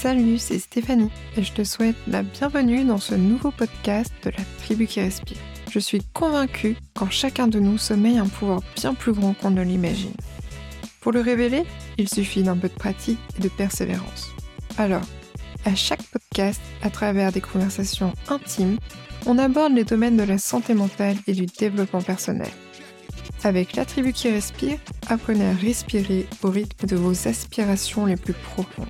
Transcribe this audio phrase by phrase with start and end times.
[0.00, 4.44] Salut, c'est Stéphanie et je te souhaite la bienvenue dans ce nouveau podcast de la
[4.62, 5.38] tribu qui respire.
[5.72, 9.60] Je suis convaincue qu'en chacun de nous sommeille un pouvoir bien plus grand qu'on ne
[9.60, 10.14] l'imagine.
[11.00, 11.64] Pour le révéler,
[11.96, 14.28] il suffit d'un peu de pratique et de persévérance.
[14.76, 15.02] Alors,
[15.64, 18.78] à chaque podcast, à travers des conversations intimes,
[19.26, 22.52] on aborde les domaines de la santé mentale et du développement personnel.
[23.42, 28.34] Avec la tribu qui respire, apprenez à respirer au rythme de vos aspirations les plus
[28.34, 28.86] profondes.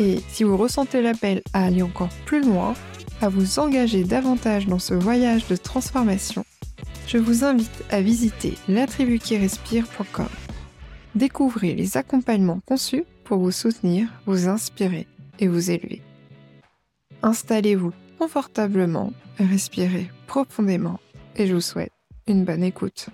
[0.00, 2.74] Et si vous ressentez l'appel à aller encore plus loin,
[3.20, 6.44] à vous engager davantage dans ce voyage de transformation,
[7.06, 10.28] je vous invite à visiter latribuquirespire.com.
[11.14, 15.06] Découvrez les accompagnements conçus pour vous soutenir, vous inspirer
[15.38, 16.02] et vous élever.
[17.22, 20.98] Installez-vous confortablement, respirez profondément
[21.36, 21.92] et je vous souhaite
[22.26, 23.10] une bonne écoute.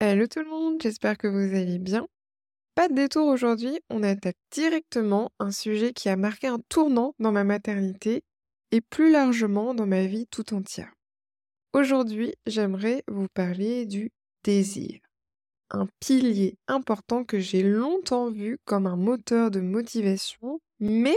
[0.00, 2.06] Hello tout le monde, j'espère que vous allez bien.
[2.76, 7.32] Pas de détour aujourd'hui, on attaque directement un sujet qui a marqué un tournant dans
[7.32, 8.22] ma maternité
[8.70, 10.92] et plus largement dans ma vie tout entière.
[11.72, 14.10] Aujourd'hui, j'aimerais vous parler du
[14.44, 15.00] désir,
[15.70, 21.16] un pilier important que j'ai longtemps vu comme un moteur de motivation, mais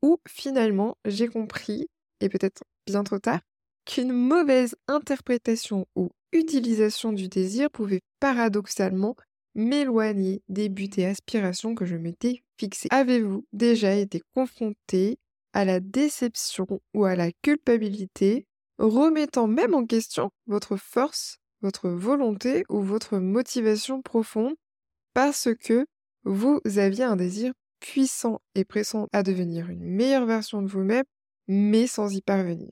[0.00, 1.86] où finalement j'ai compris,
[2.22, 3.40] et peut-être bien trop tard,
[3.84, 9.16] qu'une mauvaise interprétation ou utilisation du désir pouvait paradoxalement
[9.58, 12.88] m'éloigner des buts et aspirations que je m'étais fixés.
[12.90, 15.18] Avez-vous déjà été confronté
[15.52, 18.46] à la déception ou à la culpabilité,
[18.78, 24.54] remettant même en question votre force, votre volonté ou votre motivation profonde
[25.12, 25.86] parce que
[26.24, 31.04] vous aviez un désir puissant et pressant à devenir une meilleure version de vous-même,
[31.48, 32.70] mais sans y parvenir?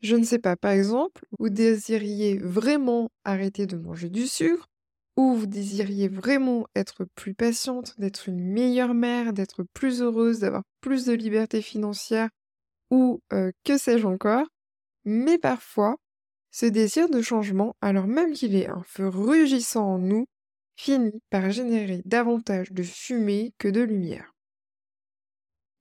[0.00, 4.69] Je ne sais pas, par exemple, vous désiriez vraiment arrêter de manger du sucre,
[5.16, 10.62] ou vous désiriez vraiment être plus patiente, d'être une meilleure mère, d'être plus heureuse, d'avoir
[10.80, 12.28] plus de liberté financière,
[12.90, 14.46] ou euh, que sais-je encore,
[15.04, 15.96] mais parfois,
[16.50, 20.26] ce désir de changement, alors même qu'il est un feu rugissant en nous,
[20.76, 24.34] finit par générer davantage de fumée que de lumière.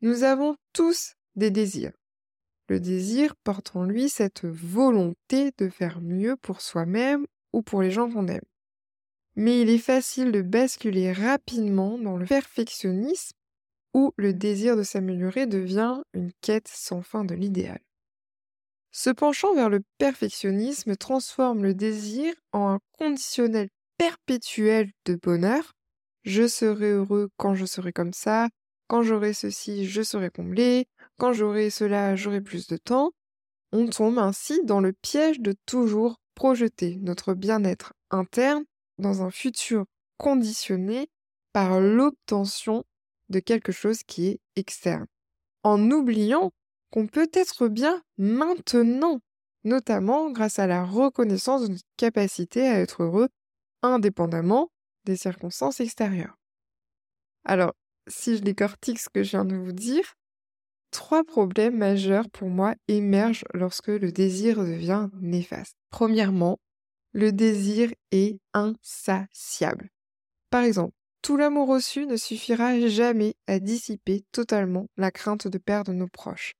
[0.01, 1.93] Nous avons tous des désirs.
[2.67, 7.91] Le désir porte en lui cette volonté de faire mieux pour soi-même ou pour les
[7.91, 8.41] gens qu'on aime
[9.39, 13.37] mais il est facile de basculer rapidement dans le perfectionnisme
[13.93, 17.79] où le désir de s'améliorer devient une quête sans fin de l'idéal.
[18.91, 25.71] Ce penchant vers le perfectionnisme transforme le désir en un conditionnel perpétuel de bonheur.
[26.23, 28.49] Je serai heureux quand je serai comme ça,
[28.87, 30.85] quand j'aurai ceci, je serai comblé,
[31.17, 33.13] quand j'aurai cela, j'aurai plus de temps.
[33.71, 38.65] On tombe ainsi dans le piège de toujours projeter notre bien-être interne
[38.99, 39.85] dans un futur
[40.17, 41.09] conditionné
[41.53, 42.83] par l'obtention
[43.29, 45.07] de quelque chose qui est externe,
[45.63, 46.51] en oubliant
[46.91, 49.19] qu'on peut être bien maintenant,
[49.63, 53.29] notamment grâce à la reconnaissance de notre capacité à être heureux
[53.81, 54.71] indépendamment
[55.05, 56.37] des circonstances extérieures.
[57.45, 57.73] Alors,
[58.07, 60.15] si je décortique ce que je viens de vous dire,
[60.91, 65.75] trois problèmes majeurs pour moi émergent lorsque le désir devient néfaste.
[65.89, 66.59] Premièrement,
[67.13, 69.89] le désir est insatiable.
[70.49, 75.91] Par exemple, tout l'amour reçu ne suffira jamais à dissiper totalement la crainte de perdre
[75.91, 76.53] nos proches.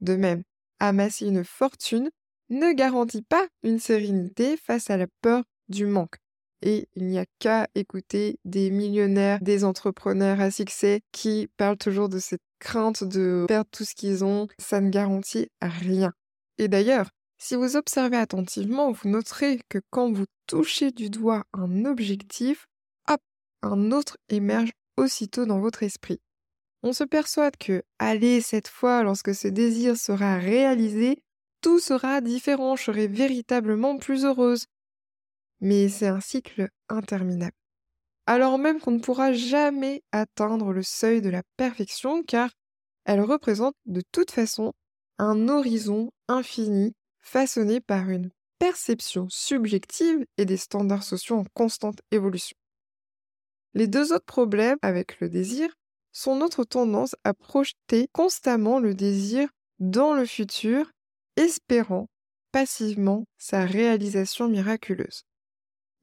[0.00, 0.42] De même,
[0.80, 2.10] amasser une fortune
[2.50, 6.16] ne garantit pas une sérénité face à la peur du manque.
[6.60, 12.08] Et il n'y a qu'à écouter des millionnaires, des entrepreneurs à succès qui parlent toujours
[12.08, 14.46] de cette crainte de perdre tout ce qu'ils ont.
[14.58, 16.12] Ça ne garantit rien.
[16.58, 17.10] Et d'ailleurs,
[17.42, 22.68] si vous observez attentivement, vous noterez que quand vous touchez du doigt un objectif,
[23.08, 23.20] hop,
[23.62, 26.20] un autre émerge aussitôt dans votre esprit.
[26.84, 31.20] On se persuade que, allez, cette fois, lorsque ce désir sera réalisé,
[31.62, 34.66] tout sera différent, je serai véritablement plus heureuse.
[35.60, 37.56] Mais c'est un cycle interminable.
[38.26, 42.50] Alors même qu'on ne pourra jamais atteindre le seuil de la perfection car
[43.04, 44.74] elle représente de toute façon
[45.18, 52.56] un horizon infini façonné par une perception subjective et des standards sociaux en constante évolution.
[53.74, 55.74] Les deux autres problèmes avec le désir
[56.12, 59.48] sont notre tendance à projeter constamment le désir
[59.78, 60.92] dans le futur,
[61.36, 62.08] espérant
[62.52, 65.24] passivement sa réalisation miraculeuse.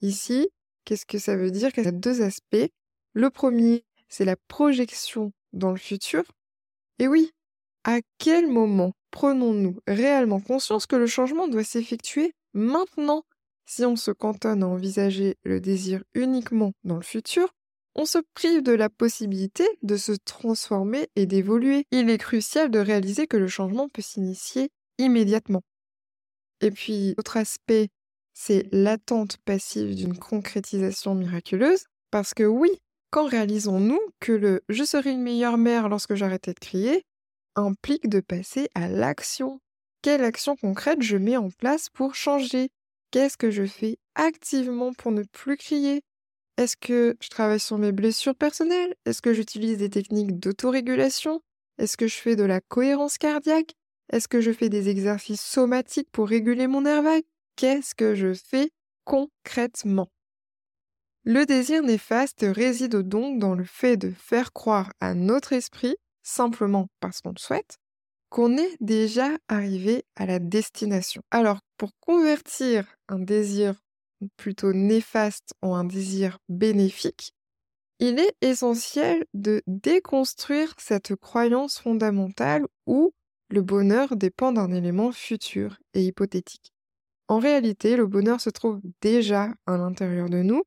[0.02, 0.50] Ici,
[0.84, 1.70] qu'est-ce que ça veut dire?
[1.78, 2.72] Il y a deux aspects?
[3.14, 6.24] Le premier, c'est la projection dans le futur.
[6.98, 7.32] Et oui,
[7.84, 13.24] à quel moment prenons-nous réellement conscience que le changement doit s'effectuer maintenant?
[13.66, 17.50] Si on se cantonne à envisager le désir uniquement dans le futur,
[17.96, 21.86] on se prive de la possibilité de se transformer et d'évoluer.
[21.92, 25.62] Il est crucial de réaliser que le changement peut s'initier immédiatement.
[26.62, 27.90] Et puis, autre aspect,
[28.34, 32.70] c'est l'attente passive d'une concrétisation miraculeuse, parce que oui,
[33.12, 37.04] quand réalisons-nous que le je serai une meilleure mère lorsque j'arrêtais de crier
[37.60, 39.60] implique de passer à l'action.
[40.02, 42.70] Quelle action concrète je mets en place pour changer?
[43.12, 46.02] Qu'est-ce que je fais activement pour ne plus crier?
[46.58, 48.94] Est-ce que je travaille sur mes blessures personnelles?
[49.06, 51.42] Est-ce que j'utilise des techniques d'autorégulation?
[51.78, 53.74] Est-ce que je fais de la cohérence cardiaque?
[54.12, 57.24] Est-ce que je fais des exercices somatiques pour réguler mon nerf vague?
[57.56, 58.72] Qu'est-ce que je fais
[59.06, 60.10] concrètement?
[61.24, 65.96] Le désir néfaste réside donc dans le fait de faire croire à notre esprit,
[66.30, 67.78] simplement parce qu'on le souhaite,
[68.30, 71.22] qu'on est déjà arrivé à la destination.
[71.32, 73.76] Alors, pour convertir un désir
[74.38, 77.34] plutôt néfaste en un désir bénéfique,
[78.00, 83.12] il est essentiel de déconstruire cette croyance fondamentale où
[83.50, 86.72] le bonheur dépend d'un élément futur et hypothétique.
[87.28, 90.64] En réalité, le bonheur se trouve déjà à l'intérieur de nous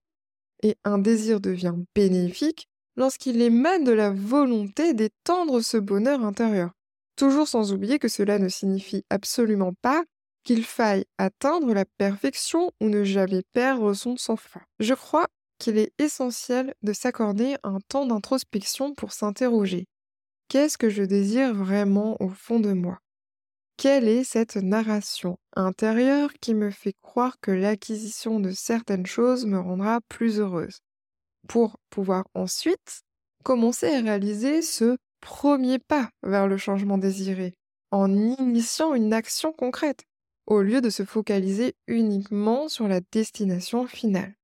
[0.62, 6.72] et un désir devient bénéfique lorsqu'il émane de la volonté d'étendre ce bonheur intérieur.
[7.16, 10.02] Toujours sans oublier que cela ne signifie absolument pas
[10.44, 14.62] qu'il faille atteindre la perfection ou ne jamais perdre son sang-froid.
[14.80, 15.28] Je crois
[15.58, 19.86] qu'il est essentiel de s'accorder un temps d'introspection pour s'interroger.
[20.48, 22.98] Qu'est-ce que je désire vraiment au fond de moi?
[23.76, 29.58] Quelle est cette narration intérieure qui me fait croire que l'acquisition de certaines choses me
[29.58, 30.80] rendra plus heureuse?
[31.48, 33.02] Pour pouvoir ensuite
[33.44, 37.54] commencer à réaliser ce premier pas vers le changement désiré,
[37.90, 40.04] en initiant une action concrète,
[40.46, 44.34] au lieu de se focaliser uniquement sur la destination finale.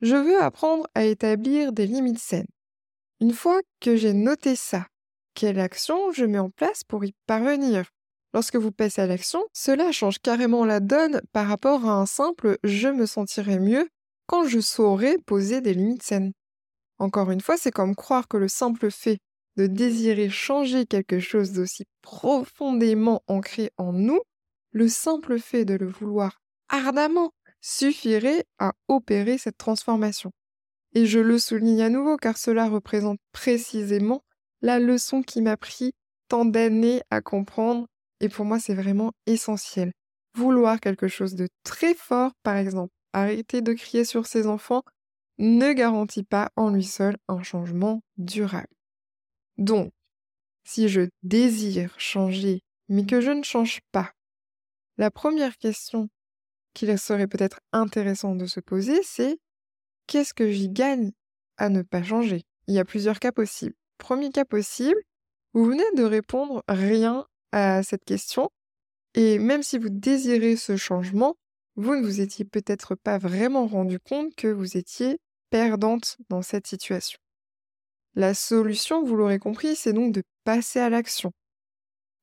[0.00, 2.48] Je veux apprendre à établir des limites saines.
[3.20, 4.86] Une fois que j'ai noté ça,
[5.34, 7.90] quelle action je mets en place pour y parvenir?
[8.32, 12.58] Lorsque vous passez à l'action, cela change carrément la donne par rapport à un simple
[12.62, 13.88] je me sentirai mieux
[14.30, 16.30] quand je saurai poser des limites saines.
[16.98, 19.18] Encore une fois, c'est comme croire que le simple fait
[19.56, 24.20] de désirer changer quelque chose d'aussi profondément ancré en nous,
[24.70, 26.38] le simple fait de le vouloir
[26.68, 30.30] ardemment suffirait à opérer cette transformation.
[30.94, 34.22] Et je le souligne à nouveau car cela représente précisément
[34.62, 35.90] la leçon qui m'a pris
[36.28, 37.88] tant d'années à comprendre
[38.20, 39.90] et pour moi c'est vraiment essentiel.
[40.36, 44.82] Vouloir quelque chose de très fort, par exemple, arrêter de crier sur ses enfants,
[45.38, 48.68] ne garantit pas en lui seul un changement durable.
[49.58, 49.92] Donc,
[50.64, 54.12] si je désire changer, mais que je ne change pas,
[54.98, 56.08] la première question
[56.74, 59.38] qu'il serait peut-être intéressant de se poser, c'est
[60.06, 61.12] qu'est-ce que j'y gagne
[61.56, 62.42] à ne pas changer?
[62.66, 63.74] Il y a plusieurs cas possibles.
[63.98, 65.00] Premier cas possible,
[65.52, 68.50] vous venez de répondre rien à cette question,
[69.14, 71.36] et même si vous désirez ce changement,
[71.80, 75.18] vous ne vous étiez peut-être pas vraiment rendu compte que vous étiez
[75.48, 77.18] perdante dans cette situation.
[78.14, 81.32] La solution, vous l'aurez compris, c'est donc de passer à l'action.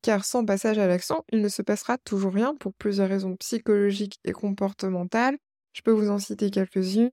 [0.04, 4.20] Car sans passage à l'action, il ne se passera toujours rien pour plusieurs raisons psychologiques
[4.24, 5.38] et comportementales.
[5.74, 7.10] Je peux vous en citer quelques-unes.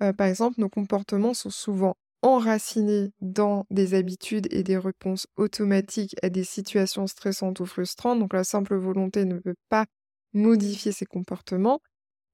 [0.00, 6.14] Euh, par exemple, nos comportements sont souvent enracinés dans des habitudes et des réponses automatiques
[6.22, 8.20] à des situations stressantes ou frustrantes.
[8.20, 9.86] Donc la simple volonté ne peut pas
[10.32, 11.80] modifier ces comportements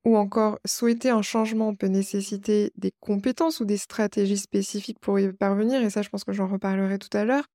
[0.05, 5.33] ou encore souhaiter un changement peut nécessiter des compétences ou des stratégies spécifiques pour y
[5.33, 7.47] parvenir, et ça je pense que j'en reparlerai tout à l'heure.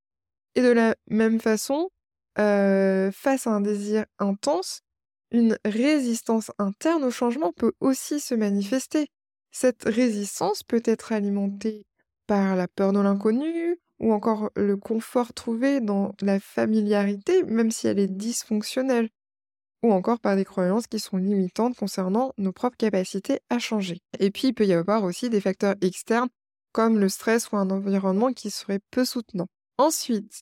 [0.55, 1.89] Et de la même façon,
[2.39, 4.81] euh, face à un désir intense,
[5.31, 9.07] une résistance interne au changement peut aussi se manifester.
[9.51, 11.85] Cette résistance peut être alimentée
[12.27, 17.87] par la peur de l'inconnu ou encore le confort trouvé dans la familiarité, même si
[17.87, 19.09] elle est dysfonctionnelle
[19.83, 24.01] ou encore par des croyances qui sont limitantes concernant nos propres capacités à changer.
[24.19, 26.29] Et puis il peut y avoir aussi des facteurs externes
[26.71, 29.47] comme le stress ou un environnement qui serait peu soutenant.
[29.77, 30.41] Ensuite,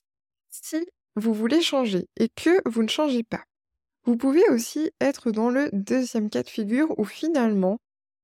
[0.50, 3.44] si vous voulez changer et que vous ne changez pas,
[4.04, 7.78] vous pouvez aussi être dans le deuxième cas de figure où finalement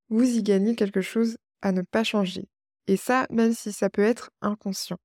[0.09, 2.47] vous y gagnez quelque chose à ne pas changer.
[2.87, 4.99] Et ça, même si ça peut être inconscient.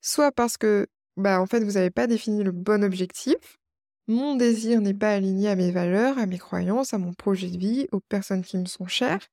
[0.00, 0.86] Soit parce que,
[1.16, 3.58] bah, en fait, vous n'avez pas défini le bon objectif,
[4.10, 7.56] mon désir n'est pas aligné à mes valeurs, à mes croyances, à mon projet de
[7.56, 9.26] vie, aux personnes qui me sont chères.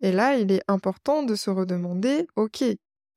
[0.00, 2.64] Et là, il est important de se redemander, ok,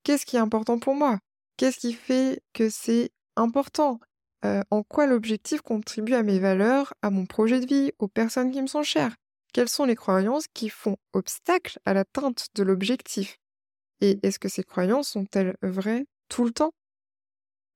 [0.03, 1.19] qu'est-ce qui est important pour moi?
[1.55, 3.99] Qu'est-ce qui fait que c'est important?
[4.45, 8.51] Euh, En quoi l'objectif contribue à mes valeurs, à mon projet de vie, aux personnes
[8.51, 9.15] qui me sont chères?
[9.53, 13.39] Quelles sont les croyances qui font obstacle à l'atteinte de l'objectif?
[14.01, 16.73] Et est-ce que ces croyances sont-elles vraies tout le temps?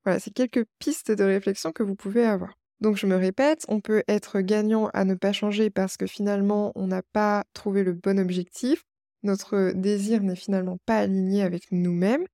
[0.04, 2.54] Voilà, c'est quelques pistes de réflexion que vous pouvez avoir.
[2.82, 6.72] Donc je me répète, on peut être gagnant à ne pas changer parce que finalement
[6.76, 8.84] on n'a pas trouvé le bon objectif,
[9.24, 12.26] notre désir n'est finalement pas aligné avec nous-mêmes,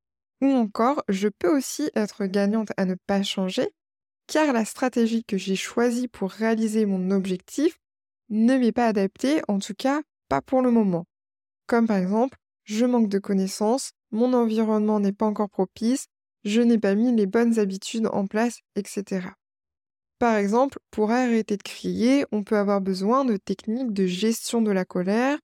[0.41, 3.69] ou encore je peux aussi être gagnante à ne pas changer
[4.27, 7.79] car la stratégie que j'ai choisie pour réaliser mon objectif
[8.29, 11.05] ne m'est pas adaptée, en tout cas pas pour le moment.
[11.65, 16.07] Comme par exemple, je manque de connaissances, mon environnement n'est pas encore propice,
[16.43, 19.29] je n'ai pas mis les bonnes habitudes en place, etc.
[20.19, 24.71] Par exemple, pour arrêter de crier, on peut avoir besoin de techniques de gestion de
[24.71, 25.37] la colère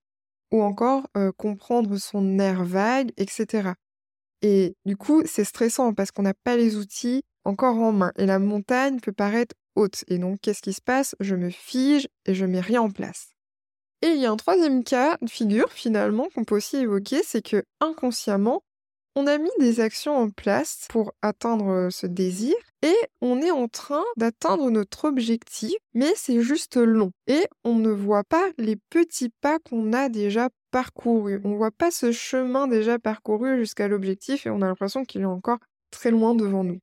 [0.51, 3.73] ou encore euh, comprendre son nerf vague, etc.
[4.41, 8.25] Et du coup, c'est stressant parce qu'on n'a pas les outils encore en main et
[8.25, 10.03] la montagne peut paraître haute.
[10.07, 11.15] Et donc, qu'est-ce qui se passe?
[11.19, 13.29] Je me fige et je mets rien en place.
[14.01, 17.41] Et il y a un troisième cas de figure finalement qu'on peut aussi évoquer, c'est
[17.41, 18.63] que inconsciemment,
[19.15, 23.51] on a mis des actions en place pour atteindre euh, ce désir et on est
[23.51, 27.11] en train d'atteindre notre objectif, mais c'est juste long.
[27.27, 31.39] Et on ne voit pas les petits pas qu'on a déjà parcourus.
[31.45, 35.21] On ne voit pas ce chemin déjà parcouru jusqu'à l'objectif et on a l'impression qu'il
[35.21, 35.59] est encore
[35.91, 36.79] très loin devant nous.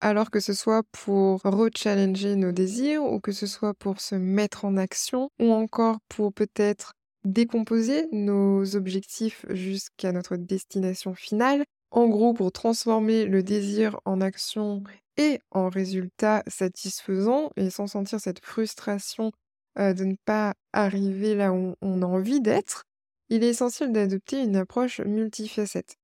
[0.00, 4.64] Alors que ce soit pour rechallenger nos désirs ou que ce soit pour se mettre
[4.64, 12.32] en action ou encore pour peut-être décomposer nos objectifs jusqu'à notre destination finale, en gros
[12.32, 14.82] pour transformer le désir en action
[15.16, 19.30] et en résultat satisfaisant et sans sentir cette frustration
[19.78, 22.84] euh, de ne pas arriver là où on a envie d'être,
[23.28, 25.96] il est essentiel d'adopter une approche multifacette.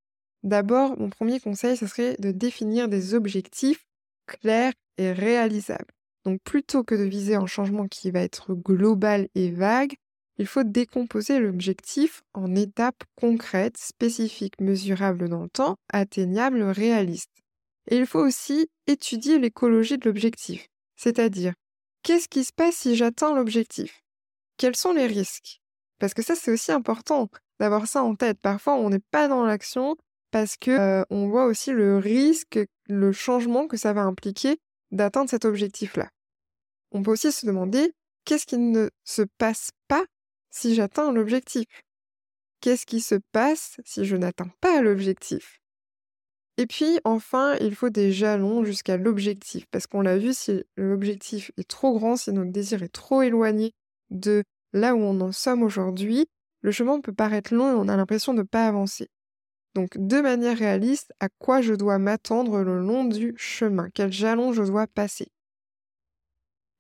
[0.42, 3.84] D'abord, mon premier conseil, ce serait de définir des objectifs
[4.26, 5.92] clairs et réalisables.
[6.24, 9.94] Donc plutôt que de viser un changement qui va être global et vague,
[10.38, 17.30] il faut décomposer l'objectif en étapes concrètes, spécifiques, mesurables dans le temps, atteignables, réalistes.
[17.90, 21.54] Et il faut aussi étudier l'écologie de l'objectif, c'est-à-dire
[22.02, 24.02] qu'est-ce qui se passe si j'atteins l'objectif?
[24.56, 25.60] Quels sont les risques?
[25.98, 27.28] Parce que ça c'est aussi important
[27.58, 28.38] d'avoir ça en tête.
[28.40, 29.96] Parfois on n'est pas dans l'action
[30.30, 34.58] parce que euh, on voit aussi le risque, le changement que ça va impliquer
[34.90, 36.08] d'atteindre cet objectif-là.
[36.92, 37.92] On peut aussi se demander
[38.24, 40.04] qu'est-ce qui ne se passe pas
[40.50, 41.66] si j'atteins l'objectif?
[42.60, 45.60] Qu'est-ce qui se passe si je n'atteins pas l'objectif?
[46.56, 51.52] Et puis enfin, il faut des jalons jusqu'à l'objectif, parce qu'on l'a vu, si l'objectif
[51.56, 53.74] est trop grand, si notre désir est trop éloigné
[54.10, 56.26] de là où on en sommes aujourd'hui,
[56.62, 59.08] le chemin peut paraître long et on a l'impression de ne pas avancer.
[59.76, 63.90] Donc, de manière réaliste, à quoi je dois m'attendre le long du chemin?
[63.94, 65.28] Quel jalon je dois passer?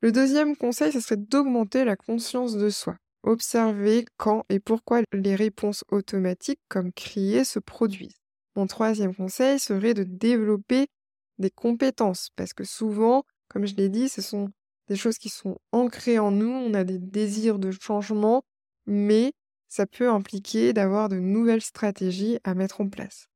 [0.00, 2.96] Le deuxième conseil, ce serait d'augmenter la conscience de soi.
[3.22, 8.20] Observer quand et pourquoi les réponses automatiques comme crier se produisent.
[8.56, 10.86] Mon troisième conseil serait de développer
[11.38, 14.50] des compétences parce que souvent, comme je l'ai dit, ce sont
[14.88, 18.42] des choses qui sont ancrées en nous, on a des désirs de changement,
[18.86, 19.32] mais
[19.68, 23.28] ça peut impliquer d'avoir de nouvelles stratégies à mettre en place.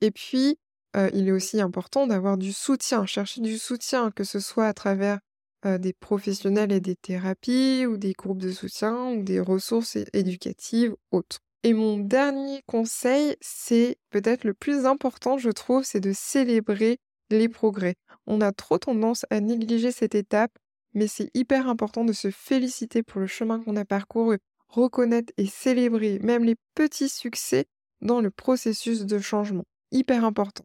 [0.00, 0.58] Et puis,
[0.96, 4.74] euh, il est aussi important d'avoir du soutien, chercher du soutien, que ce soit à
[4.74, 5.18] travers
[5.66, 10.94] euh, des professionnels et des thérapies ou des groupes de soutien ou des ressources éducatives
[11.10, 11.38] autres.
[11.62, 16.98] Et mon dernier conseil, c'est peut-être le plus important, je trouve, c'est de célébrer
[17.30, 17.94] les progrès.
[18.26, 20.52] On a trop tendance à négliger cette étape,
[20.92, 25.46] mais c'est hyper important de se féliciter pour le chemin qu'on a parcouru, reconnaître et
[25.46, 27.64] célébrer même les petits succès
[28.02, 29.64] dans le processus de changement.
[29.90, 30.64] Hyper important.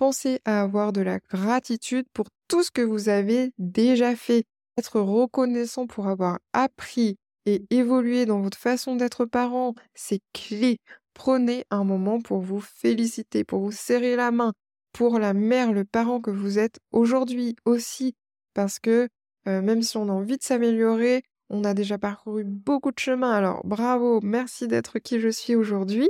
[0.00, 4.44] Pensez à avoir de la gratitude pour tout ce que vous avez déjà fait.
[4.78, 10.78] Être reconnaissant pour avoir appris et évolué dans votre façon d'être parent, c'est clé.
[11.12, 14.54] Prenez un moment pour vous féliciter, pour vous serrer la main,
[14.94, 18.14] pour la mère, le parent que vous êtes aujourd'hui aussi.
[18.54, 19.06] Parce que
[19.48, 23.32] euh, même si on a envie de s'améliorer, on a déjà parcouru beaucoup de chemin.
[23.32, 26.08] Alors bravo, merci d'être qui je suis aujourd'hui.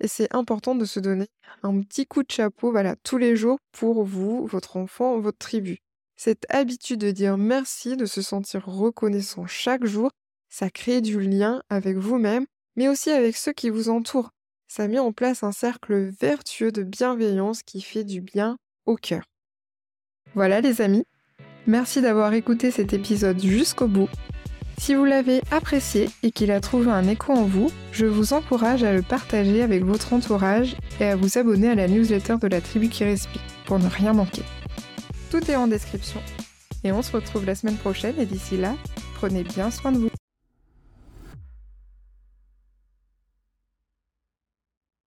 [0.00, 1.28] Et c'est important de se donner
[1.62, 5.78] un petit coup de chapeau, voilà, tous les jours pour vous, votre enfant, votre tribu.
[6.16, 10.10] Cette habitude de dire merci, de se sentir reconnaissant chaque jour,
[10.48, 14.30] ça crée du lien avec vous-même, mais aussi avec ceux qui vous entourent.
[14.68, 19.24] Ça met en place un cercle vertueux de bienveillance qui fait du bien au cœur.
[20.34, 21.04] Voilà les amis,
[21.66, 24.08] merci d'avoir écouté cet épisode jusqu'au bout.
[24.80, 28.82] Si vous l'avez apprécié et qu'il a trouvé un écho en vous, je vous encourage
[28.82, 32.62] à le partager avec votre entourage et à vous abonner à la newsletter de la
[32.62, 34.42] tribu qui respire pour ne rien manquer.
[35.30, 36.22] Tout est en description.
[36.82, 38.74] Et on se retrouve la semaine prochaine et d'ici là,
[39.16, 40.10] prenez bien soin de vous.